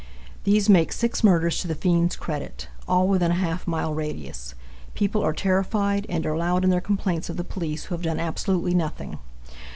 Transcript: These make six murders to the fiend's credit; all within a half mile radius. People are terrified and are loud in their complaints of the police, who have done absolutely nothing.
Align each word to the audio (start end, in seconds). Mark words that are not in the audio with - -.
These 0.45 0.67
make 0.67 0.91
six 0.91 1.23
murders 1.23 1.59
to 1.59 1.67
the 1.67 1.75
fiend's 1.75 2.15
credit; 2.15 2.67
all 2.87 3.07
within 3.07 3.29
a 3.29 3.35
half 3.35 3.67
mile 3.67 3.93
radius. 3.93 4.55
People 4.95 5.21
are 5.21 5.31
terrified 5.31 6.07
and 6.09 6.25
are 6.25 6.35
loud 6.35 6.63
in 6.63 6.71
their 6.71 6.81
complaints 6.81 7.29
of 7.29 7.37
the 7.37 7.43
police, 7.43 7.83
who 7.83 7.93
have 7.93 8.01
done 8.01 8.19
absolutely 8.19 8.73
nothing. 8.73 9.19